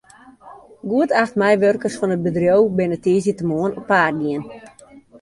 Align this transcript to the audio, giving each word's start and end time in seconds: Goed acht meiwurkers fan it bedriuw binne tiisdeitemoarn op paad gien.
Goed 0.93 1.13
acht 1.21 1.37
meiwurkers 1.41 1.99
fan 1.99 2.15
it 2.15 2.25
bedriuw 2.25 2.63
binne 2.79 2.97
tiisdeitemoarn 3.03 3.79
op 3.79 3.87
paad 3.91 4.15
gien. 4.21 4.43